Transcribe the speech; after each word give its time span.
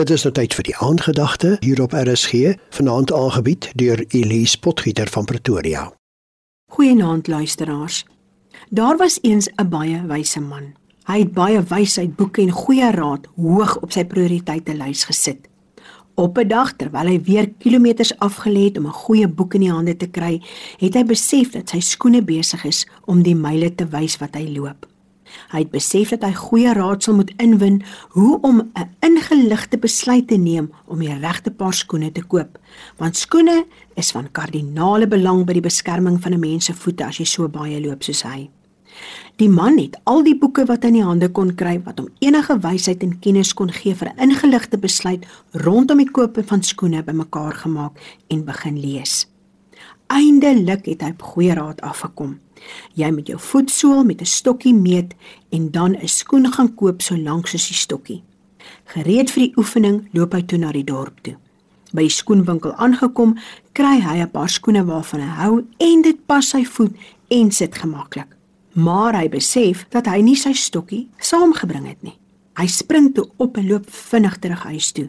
Dit 0.00 0.10
is 0.10 0.22
nou 0.24 0.30
tyd 0.32 0.54
vir 0.56 0.64
die 0.64 0.74
aandgedagte 0.80 1.48
hier 1.60 1.80
op 1.84 1.92
RSG, 1.92 2.54
vanaand 2.72 3.10
aangebied 3.12 3.66
deur 3.76 4.00
Elise 4.16 4.56
Potgieter 4.64 5.10
van 5.12 5.26
Pretoria. 5.28 5.82
Goeienaand 6.72 7.26
luisteraars. 7.28 8.06
Daar 8.70 8.96
was 8.96 9.18
eens 9.20 9.50
'n 9.56 9.68
baie 9.68 10.00
wyse 10.06 10.40
man. 10.40 10.72
Hy 11.04 11.18
het 11.18 11.32
baie 11.32 11.62
wysheid 11.62 12.16
boeke 12.16 12.40
en 12.40 12.50
goeie 12.50 12.90
raad 12.90 13.26
hoog 13.36 13.76
op 13.80 13.92
sy 13.92 14.04
prioriteitelys 14.04 15.04
gesit. 15.04 15.48
Op 16.14 16.38
'n 16.38 16.48
dag 16.48 16.72
terwyl 16.76 17.06
hy 17.06 17.20
weer 17.22 17.50
kilometers 17.58 18.14
afgelê 18.18 18.64
het 18.64 18.78
om 18.78 18.86
'n 18.86 19.02
goeie 19.04 19.28
boek 19.28 19.54
in 19.54 19.60
die 19.60 19.72
hande 19.72 19.96
te 19.96 20.08
kry, 20.08 20.42
het 20.78 20.94
hy 20.94 21.04
besef 21.04 21.50
dat 21.50 21.68
sy 21.68 21.80
skoene 21.80 22.22
besig 22.22 22.64
is 22.64 22.86
om 23.04 23.22
die 23.22 23.36
myle 23.36 23.74
te 23.74 23.88
wys 23.88 24.16
wat 24.16 24.34
hy 24.34 24.48
loop. 24.56 24.86
Hy 25.48 25.58
het 25.64 25.70
besef 25.70 26.12
dat 26.14 26.22
hy 26.22 26.32
goeie 26.34 26.72
raadsel 26.76 27.14
moet 27.14 27.32
inwin 27.42 27.82
hoe 28.16 28.38
om 28.40 28.60
'n 28.60 28.88
ingeligte 29.00 29.78
besluit 29.78 30.28
te 30.28 30.36
neem 30.36 30.70
om 30.86 30.98
die 30.98 31.18
regte 31.18 31.50
paar 31.50 31.74
skoene 31.74 32.12
te 32.12 32.22
koop, 32.22 32.58
want 32.96 33.16
skoene 33.16 33.64
is 33.94 34.10
van 34.10 34.32
kardinale 34.32 35.06
belang 35.06 35.46
by 35.46 35.52
die 35.52 35.68
beskerming 35.68 36.20
van 36.22 36.32
'n 36.34 36.40
mens 36.40 36.64
se 36.64 36.74
voete 36.74 37.04
as 37.04 37.18
jy 37.18 37.24
so 37.24 37.48
baie 37.48 37.80
loop 37.80 38.02
soos 38.02 38.22
hy. 38.22 38.50
Die 39.36 39.48
man 39.48 39.78
het 39.78 39.96
al 40.04 40.22
die 40.22 40.36
boeke 40.36 40.66
wat 40.68 40.82
hy 40.82 40.88
in 40.92 40.98
die 40.98 41.06
hande 41.06 41.30
kon 41.32 41.54
kry 41.54 41.78
wat 41.86 41.98
hom 41.98 42.10
enige 42.20 42.58
wysheid 42.60 43.02
en 43.06 43.18
kennis 43.24 43.54
kon 43.56 43.72
gee 43.72 43.94
vir 43.94 44.12
'n 44.12 44.28
ingeligte 44.28 44.78
besluit 44.78 45.26
rondom 45.52 45.98
die 45.98 46.10
koop 46.10 46.36
van 46.46 46.62
skoene 46.62 47.02
bymekaar 47.02 47.54
gemaak 47.54 47.96
en 48.28 48.44
begin 48.44 48.80
lees. 48.80 49.29
Eindelik 50.06 50.86
het 50.86 51.02
hy 51.02 51.10
op 51.10 51.22
goeie 51.22 51.54
raad 51.54 51.80
afgekom. 51.80 52.38
Jy 52.94 53.10
met 53.10 53.26
jou 53.26 53.38
voetsool 53.38 54.04
met 54.04 54.20
'n 54.20 54.26
stokkie 54.26 54.74
meet 54.74 55.14
en 55.50 55.70
dan 55.70 55.96
'n 55.96 56.08
skoen 56.08 56.52
gaan 56.52 56.74
koop 56.74 57.02
so 57.02 57.16
lank 57.16 57.46
soos 57.46 57.68
die 57.68 57.76
stokkie. 57.76 58.22
Gereed 58.84 59.30
vir 59.30 59.42
die 59.42 59.52
oefening, 59.56 60.08
loop 60.12 60.32
hy 60.32 60.42
toe 60.42 60.58
na 60.58 60.72
die 60.72 60.84
dorp 60.84 61.20
toe. 61.22 61.36
By 61.92 62.02
die 62.02 62.10
skoenwinkel 62.10 62.74
aangekom, 62.74 63.38
kry 63.72 64.00
hy 64.00 64.20
'n 64.20 64.30
paar 64.30 64.48
skoene 64.48 64.84
waarvan 64.84 65.20
hy 65.20 65.42
hou 65.42 65.64
en 65.78 66.02
dit 66.02 66.26
pas 66.26 66.48
sy 66.48 66.64
voet 66.64 66.92
en 67.28 67.50
sit 67.50 67.74
gemaklik 67.74 68.40
maar 68.72 69.16
hy 69.18 69.28
besef 69.30 69.86
dat 69.90 70.08
hy 70.10 70.20
nie 70.24 70.36
sy 70.38 70.52
stokkie 70.54 71.06
saamgebring 71.22 71.88
het 71.88 72.02
nie. 72.06 72.16
Hy 72.58 72.66
spring 72.70 73.10
toe 73.14 73.26
op 73.40 73.58
en 73.58 73.66
loop 73.68 73.88
vinnig 73.90 74.36
terug 74.42 74.62
huis 74.68 74.90
toe. 74.92 75.08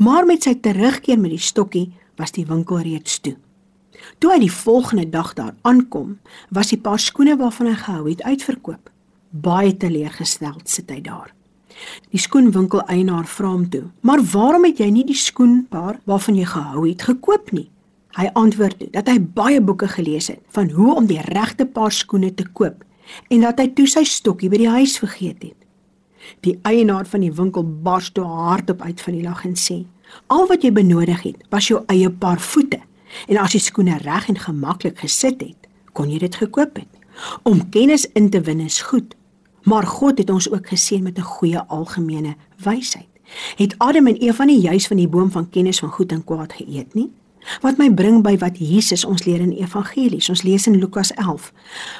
Maar 0.00 0.26
met 0.26 0.44
sy 0.44 0.54
terugkeer 0.60 1.20
met 1.20 1.34
die 1.34 1.42
stokkie 1.42 1.90
was 2.18 2.34
die 2.34 2.46
winkel 2.48 2.82
reeds 2.84 3.20
toe. 3.20 3.36
Toe 4.18 4.32
hy 4.32 4.38
die 4.44 4.52
volgende 4.52 5.08
dag 5.10 5.32
daar 5.34 5.54
aankom, 5.62 6.18
was 6.50 6.72
die 6.72 6.80
paar 6.80 6.98
skoene 6.98 7.36
waarvan 7.36 7.66
hy 7.70 7.78
gehou 7.78 8.08
het 8.08 8.22
uitverkoop. 8.22 8.90
Baie 9.30 9.76
teleurgestel 9.76 10.60
sit 10.64 10.90
hy 10.90 11.00
daar. 11.04 11.32
Die 12.14 12.22
skoenwinkel 12.22 12.84
eienaar 12.86 13.26
vra 13.26 13.50
hom 13.50 13.68
toe: 13.70 13.84
"Maar 14.00 14.22
waarom 14.32 14.64
het 14.64 14.78
jy 14.78 14.90
nie 14.90 15.04
die 15.04 15.18
skoenpaar 15.18 16.00
waarvan 16.04 16.36
jy 16.36 16.44
gehou 16.44 16.88
het 16.88 17.02
gekoop 17.02 17.52
nie?" 17.52 17.70
Hy 18.14 18.30
antwoord 18.38 18.78
toe 18.78 18.90
dat 18.94 19.08
hy 19.08 19.18
baie 19.18 19.60
boeke 19.60 19.88
gelees 19.88 20.28
het 20.30 20.40
van 20.54 20.70
hoe 20.70 20.94
om 20.94 21.06
die 21.06 21.20
regte 21.20 21.66
paar 21.66 21.92
skoene 21.92 22.34
te 22.34 22.46
koop 22.46 22.84
en 23.28 23.40
dat 23.40 23.58
hy 23.58 23.68
toe 23.74 23.86
sy 23.86 24.04
stokkie 24.04 24.48
by 24.48 24.60
die 24.62 24.70
huis 24.70 24.98
vergeet 24.98 25.42
het. 25.42 25.58
Die 26.40 26.58
eienaar 26.62 27.06
van 27.06 27.20
die 27.20 27.32
winkel 27.32 27.66
bars 27.82 28.12
toe 28.14 28.24
hardop 28.24 28.82
uit 28.82 29.00
van 29.00 29.12
die 29.12 29.22
lag 29.22 29.44
en 29.44 29.56
sê: 29.58 29.84
"Al 30.26 30.46
wat 30.46 30.62
jy 30.62 30.72
benodig 30.72 31.22
het, 31.22 31.42
was 31.50 31.68
jou 31.68 31.82
eie 31.88 32.10
paar 32.10 32.40
voete. 32.40 32.80
En 33.28 33.38
as 33.42 33.52
jy 33.52 33.60
skoene 33.60 33.98
reg 34.02 34.28
en 34.28 34.38
gemaklik 34.38 34.98
gesit 34.98 35.40
het, 35.40 35.68
kon 35.92 36.10
jy 36.10 36.18
dit 36.18 36.34
gekoop 36.34 36.76
het. 36.76 36.90
Om 37.42 37.68
kennis 37.70 38.06
in 38.12 38.30
te 38.30 38.40
win 38.40 38.60
is 38.60 38.80
goed, 38.82 39.14
maar 39.62 39.86
God 39.86 40.18
het 40.18 40.30
ons 40.30 40.50
ook 40.50 40.66
geseën 40.68 41.02
met 41.02 41.18
'n 41.18 41.22
goeie 41.22 41.60
algemene 41.60 42.36
wysheid. 42.58 43.08
Het 43.56 43.74
Adam 43.78 44.06
en 44.06 44.16
Eva 44.16 44.44
nie 44.44 44.60
juis 44.60 44.86
van 44.86 44.96
die 44.96 45.08
boom 45.08 45.30
van 45.30 45.50
kennis 45.50 45.78
van 45.78 45.90
goed 45.90 46.12
en 46.12 46.24
kwaad 46.24 46.52
geëet 46.52 46.94
nie?" 46.94 47.10
Wat 47.60 47.76
my 47.76 47.90
bring 47.92 48.22
by 48.22 48.38
wat 48.40 48.58
Jesus 48.58 49.04
ons 49.04 49.24
leer 49.24 49.40
in 49.40 49.52
Evangelies. 49.52 50.28
Ons 50.28 50.42
lees 50.42 50.66
in 50.66 50.78
Lukas 50.80 51.12
11. 51.12 51.52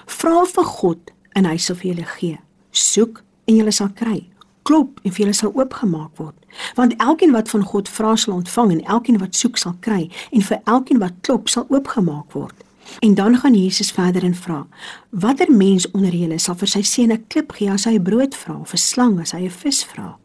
Vra 0.07 0.45
vir 0.49 0.65
God 0.65 1.13
en 1.33 1.45
hy 1.45 1.57
sal 1.61 1.77
vir 1.77 1.91
julle 1.91 2.07
gee. 2.07 2.39
Soek 2.71 3.23
en 3.45 3.59
julle 3.59 3.75
sal 3.75 3.91
kry. 3.95 4.23
Klop 4.65 5.01
en 5.05 5.13
vir 5.13 5.25
julle 5.25 5.37
sal 5.37 5.53
oopgemaak 5.55 6.17
word. 6.21 6.37
Want 6.79 6.97
elkeen 6.97 7.33
wat 7.37 7.51
van 7.53 7.65
God 7.69 7.89
vra 7.89 8.17
sal 8.17 8.35
ontvang 8.35 8.73
en 8.73 8.85
elkeen 8.97 9.21
wat 9.23 9.37
soek 9.37 9.61
sal 9.61 9.77
kry 9.85 10.09
en 10.33 10.43
vir 10.43 10.61
elkeen 10.65 11.03
wat 11.03 11.21
klop 11.21 11.53
sal 11.53 11.67
oopgemaak 11.69 12.33
word. 12.33 12.57
En 13.05 13.15
dan 13.15 13.37
gaan 13.39 13.55
Jesus 13.55 13.93
verder 13.93 14.25
en 14.25 14.35
vra: 14.35 14.67
Watter 15.11 15.53
mens 15.53 15.91
onder 15.91 16.15
julle 16.15 16.39
sal 16.39 16.57
vir 16.61 16.69
sy 16.69 16.83
seun 16.83 17.13
'n 17.13 17.25
klip 17.29 17.53
gee 17.53 17.71
as 17.71 17.85
hy 17.85 17.99
brood 17.99 18.35
vra 18.35 18.59
of 18.61 18.73
'n 18.73 18.77
slang 18.77 19.21
as 19.21 19.33
hy 19.33 19.45
'n 19.45 19.51
vis 19.51 19.85
vra? 19.85 20.19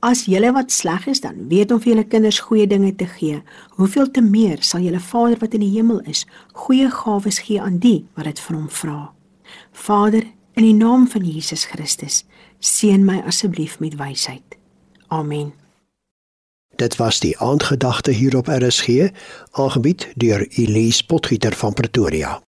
As 0.00 0.24
julle 0.28 0.52
wat 0.52 0.72
sleg 0.72 1.06
is 1.06 1.20
dan 1.20 1.48
weet 1.48 1.72
om 1.72 1.80
vir 1.80 1.94
julle 1.94 2.04
kinders 2.04 2.40
goeie 2.40 2.66
dinge 2.66 2.94
te 2.96 3.06
gee, 3.06 3.42
hoeveel 3.78 4.10
te 4.10 4.20
meer 4.20 4.62
sal 4.62 4.80
julle 4.80 5.00
Vader 5.00 5.38
wat 5.40 5.54
in 5.54 5.60
die 5.60 5.74
hemel 5.76 6.00
is, 6.10 6.26
goeie 6.52 6.90
gawes 6.90 7.38
gee 7.46 7.60
aan 7.60 7.78
die 7.78 8.06
wat 8.14 8.24
dit 8.24 8.40
van 8.40 8.54
hom 8.56 8.68
vra. 8.68 9.12
Vader, 9.72 10.24
in 10.54 10.62
die 10.62 10.74
naam 10.74 11.08
van 11.10 11.24
Jesus 11.26 11.64
Christus, 11.64 12.24
seën 12.58 13.04
my 13.04 13.22
asseblief 13.26 13.78
met 13.78 13.96
wysheid. 13.98 14.58
Amen. 15.08 15.52
Dit 16.76 16.96
was 16.96 17.20
die 17.20 17.38
aandgedagte 17.38 18.10
hier 18.10 18.36
op 18.36 18.46
RSG, 18.46 19.10
aangebied 19.50 20.08
deur 20.14 20.46
Elise 20.48 21.06
Potgieter 21.06 21.54
van 21.54 21.72
Pretoria. 21.72 22.44